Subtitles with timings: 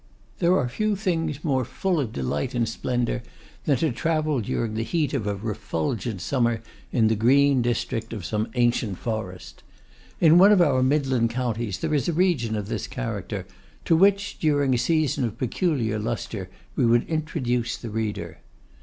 [0.39, 3.21] There are few things more full of delight and splendour,
[3.65, 8.25] than to travel during the heat of a refulgent summer in the green district of
[8.25, 9.61] some ancient forest.
[10.19, 13.45] In one of our midland counties there is a region of this character,
[13.85, 18.39] to which, during a season of peculiar lustre, we would introduce the reader.